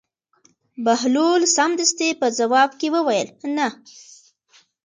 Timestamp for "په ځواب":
2.19-2.69